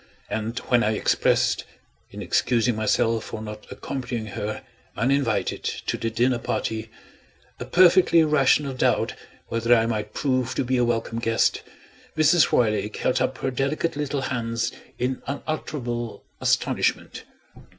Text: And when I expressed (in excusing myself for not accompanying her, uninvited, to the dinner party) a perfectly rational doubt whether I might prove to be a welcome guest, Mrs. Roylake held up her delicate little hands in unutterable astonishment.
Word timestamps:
And 0.31 0.57
when 0.57 0.83
I 0.83 0.93
expressed 0.95 1.63
(in 2.09 2.23
excusing 2.23 2.75
myself 2.75 3.25
for 3.25 3.39
not 3.39 3.67
accompanying 3.69 4.25
her, 4.33 4.63
uninvited, 4.97 5.63
to 5.63 5.95
the 5.95 6.09
dinner 6.09 6.39
party) 6.39 6.89
a 7.59 7.65
perfectly 7.65 8.23
rational 8.23 8.73
doubt 8.73 9.13
whether 9.49 9.75
I 9.75 9.85
might 9.85 10.15
prove 10.15 10.55
to 10.55 10.63
be 10.63 10.77
a 10.77 10.83
welcome 10.83 11.19
guest, 11.19 11.61
Mrs. 12.17 12.51
Roylake 12.51 12.95
held 12.97 13.21
up 13.21 13.37
her 13.37 13.51
delicate 13.51 13.95
little 13.95 14.21
hands 14.21 14.71
in 14.97 15.21
unutterable 15.27 16.23
astonishment. 16.39 17.23